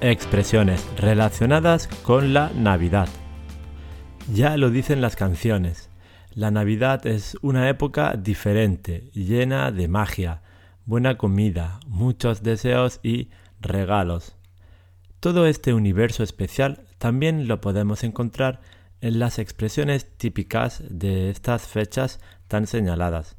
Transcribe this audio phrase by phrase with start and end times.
[0.00, 3.08] Expresiones relacionadas con la Navidad.
[4.34, 5.90] Ya lo dicen las canciones.
[6.34, 10.42] La Navidad es una época diferente, llena de magia,
[10.86, 14.34] buena comida, muchos deseos y regalos.
[15.20, 18.60] Todo este universo especial también lo podemos encontrar
[19.02, 23.36] en las expresiones típicas de estas fechas tan señaladas.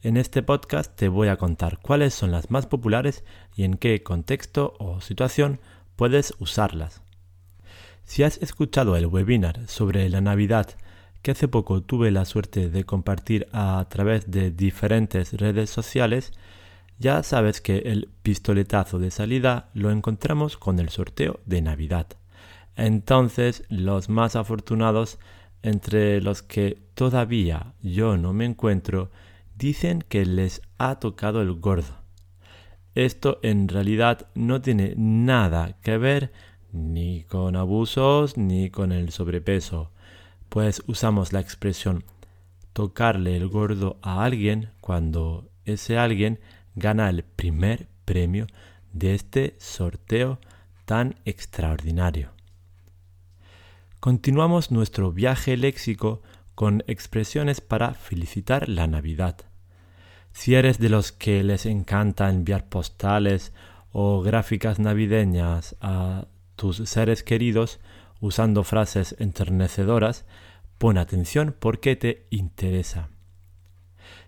[0.00, 3.24] En este podcast te voy a contar cuáles son las más populares
[3.56, 5.58] y en qué contexto o situación
[5.96, 7.02] puedes usarlas.
[8.04, 10.68] Si has escuchado el webinar sobre la Navidad
[11.20, 16.32] que hace poco tuve la suerte de compartir a través de diferentes redes sociales,
[17.00, 22.06] ya sabes que el pistoletazo de salida lo encontramos con el sorteo de Navidad.
[22.76, 25.18] Entonces, los más afortunados,
[25.62, 29.10] entre los que todavía yo no me encuentro,
[29.58, 31.98] dicen que les ha tocado el gordo.
[32.94, 36.32] Esto en realidad no tiene nada que ver
[36.72, 39.90] ni con abusos ni con el sobrepeso,
[40.48, 42.04] pues usamos la expresión
[42.72, 46.38] tocarle el gordo a alguien cuando ese alguien
[46.76, 48.46] gana el primer premio
[48.92, 50.38] de este sorteo
[50.84, 52.30] tan extraordinario.
[54.00, 56.22] Continuamos nuestro viaje léxico
[56.54, 59.47] con expresiones para felicitar la Navidad.
[60.38, 63.52] Si eres de los que les encanta enviar postales
[63.90, 67.80] o gráficas navideñas a tus seres queridos
[68.20, 70.26] usando frases enternecedoras,
[70.78, 73.08] pon atención porque te interesa.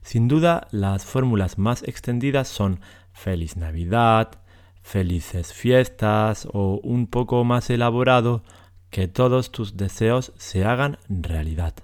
[0.03, 2.81] Sin duda, las fórmulas más extendidas son
[3.13, 4.43] Feliz Navidad,
[4.83, 8.43] Felices Fiestas o un poco más elaborado
[8.91, 11.75] que todos tus deseos se hagan realidad.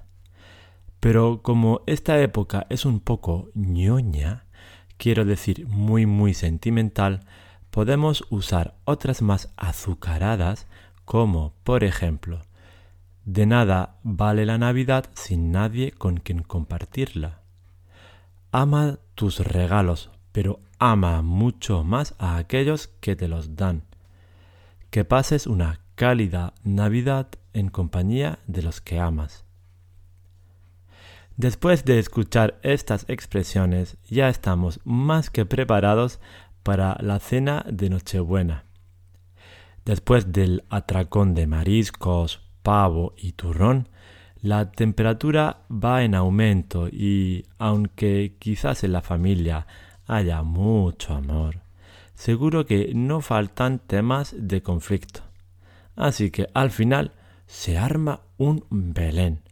[1.01, 4.47] Pero como esta época es un poco ñoña,
[4.97, 7.21] quiero decir muy muy sentimental,
[7.71, 10.67] podemos usar otras más azucaradas
[11.05, 12.41] como, por ejemplo,
[13.25, 17.41] de nada vale la Navidad sin nadie con quien compartirla.
[18.53, 23.83] Ama tus regalos, pero ama mucho más a aquellos que te los dan.
[24.91, 29.46] Que pases una cálida Navidad en compañía de los que amas.
[31.37, 36.19] Después de escuchar estas expresiones, ya estamos más que preparados
[36.63, 38.65] para la cena de Nochebuena.
[39.85, 43.91] Después del atracón de mariscos, pavo y turrón,
[44.41, 49.67] la temperatura va en aumento y, aunque quizás en la familia
[50.07, 51.61] haya mucho amor,
[52.15, 55.21] seguro que no faltan temas de conflicto.
[55.97, 57.13] Así que al final
[57.47, 59.46] se arma un Belén.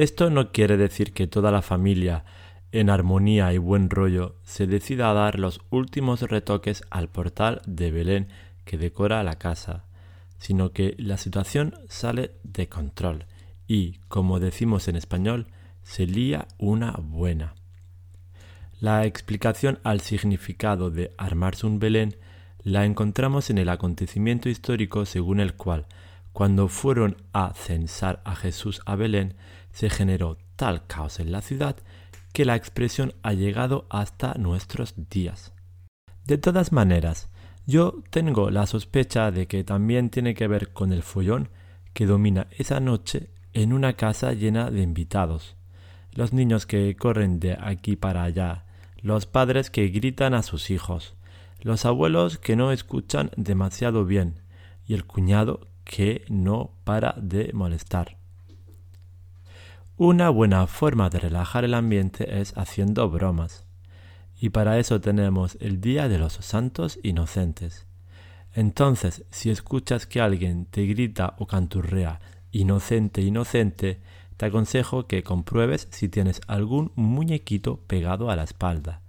[0.00, 2.24] Esto no quiere decir que toda la familia,
[2.72, 7.90] en armonía y buen rollo, se decida a dar los últimos retoques al portal de
[7.90, 8.28] Belén
[8.64, 9.84] que decora la casa,
[10.38, 13.26] sino que la situación sale de control
[13.68, 15.48] y, como decimos en español,
[15.82, 17.54] se lía una buena.
[18.80, 22.16] La explicación al significado de armarse un Belén
[22.62, 25.84] la encontramos en el acontecimiento histórico según el cual,
[26.32, 29.34] cuando fueron a censar a Jesús a Belén,
[29.72, 31.76] se generó tal caos en la ciudad
[32.32, 35.52] que la expresión ha llegado hasta nuestros días.
[36.26, 37.28] De todas maneras,
[37.66, 41.48] yo tengo la sospecha de que también tiene que ver con el follón
[41.92, 45.56] que domina esa noche en una casa llena de invitados,
[46.12, 48.64] los niños que corren de aquí para allá,
[49.02, 51.14] los padres que gritan a sus hijos,
[51.60, 54.40] los abuelos que no escuchan demasiado bien
[54.86, 58.16] y el cuñado que no para de molestar.
[59.96, 63.66] Una buena forma de relajar el ambiente es haciendo bromas.
[64.40, 67.86] Y para eso tenemos el Día de los Santos Inocentes.
[68.54, 72.20] Entonces, si escuchas que alguien te grita o canturrea
[72.52, 74.00] inocente, inocente,
[74.36, 79.00] te aconsejo que compruebes si tienes algún muñequito pegado a la espalda.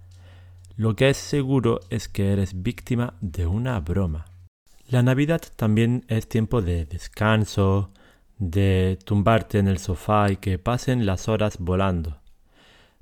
[0.74, 4.31] Lo que es seguro es que eres víctima de una broma.
[4.92, 7.94] La Navidad también es tiempo de descanso,
[8.36, 12.20] de tumbarte en el sofá y que pasen las horas volando.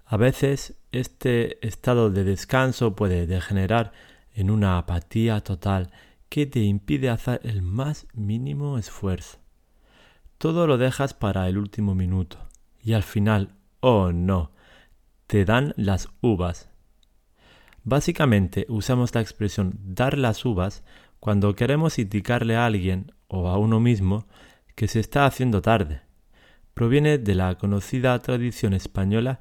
[0.06, 3.90] A veces este estado de descanso puede degenerar
[4.34, 5.90] en una apatía total
[6.28, 9.40] que te impide hacer el más mínimo esfuerzo.
[10.38, 12.38] Todo lo dejas para el último minuto
[12.80, 14.52] y al final, oh no,
[15.26, 16.70] te dan las uvas.
[17.82, 20.84] Básicamente usamos la expresión dar las uvas
[21.20, 24.26] cuando queremos indicarle a alguien o a uno mismo
[24.74, 26.00] que se está haciendo tarde.
[26.74, 29.40] Proviene de la conocida tradición española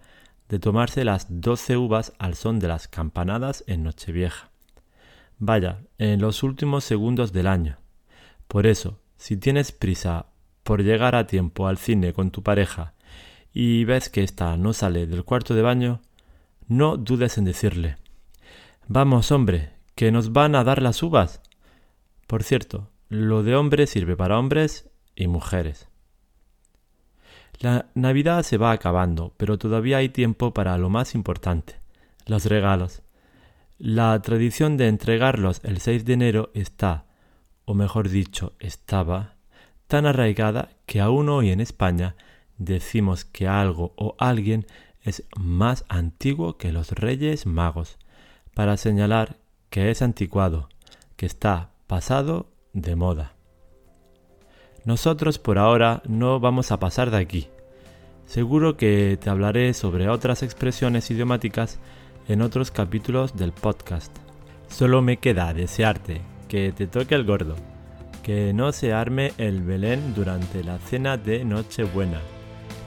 [0.49, 4.49] de tomarse las doce uvas al son de las campanadas en Nochevieja.
[5.37, 7.77] Vaya, en los últimos segundos del año.
[8.47, 10.25] Por eso, si tienes prisa
[10.63, 12.93] por llegar a tiempo al cine con tu pareja
[13.53, 16.01] y ves que ésta no sale del cuarto de baño,
[16.67, 17.97] no dudes en decirle
[18.87, 21.41] Vamos, hombre, que nos van a dar las uvas.
[22.29, 25.87] Por cierto, lo de hombre sirve para hombres y mujeres.
[27.59, 31.79] La Navidad se va acabando, pero todavía hay tiempo para lo más importante,
[32.27, 33.01] los regalos.
[33.79, 37.05] La tradición de entregarlos el 6 de enero está,
[37.65, 39.33] o mejor dicho, estaba,
[39.87, 42.15] tan arraigada que aún hoy en España
[42.59, 44.67] decimos que algo o alguien
[45.01, 47.97] es más antiguo que los reyes magos,
[48.53, 49.37] para señalar
[49.71, 50.69] que es anticuado,
[51.15, 53.33] que está pasado de moda.
[54.85, 57.47] Nosotros por ahora no vamos a pasar de aquí.
[58.27, 61.79] Seguro que te hablaré sobre otras expresiones idiomáticas
[62.27, 64.15] en otros capítulos del podcast.
[64.67, 67.55] Solo me queda desearte que te toque el gordo,
[68.21, 72.21] que no se arme el Belén durante la cena de Nochebuena,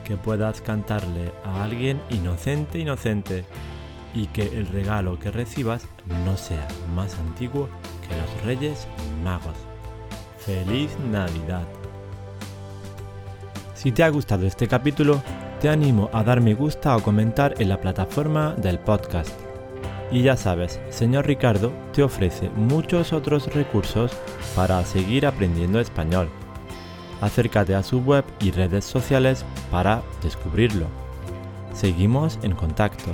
[0.05, 3.45] que puedas cantarle a alguien inocente, inocente,
[4.15, 5.89] y que el regalo que recibas
[6.25, 7.69] no sea más antiguo
[8.13, 8.87] los Reyes
[9.23, 9.57] Magos.
[10.39, 11.67] ¡Feliz Navidad!
[13.75, 15.23] Si te ha gustado este capítulo,
[15.61, 19.31] te animo a dar me gusta o comentar en la plataforma del podcast.
[20.11, 24.13] Y ya sabes, señor Ricardo te ofrece muchos otros recursos
[24.55, 26.29] para seguir aprendiendo español.
[27.21, 30.87] Acércate a su web y redes sociales para descubrirlo.
[31.73, 33.11] Seguimos en contacto.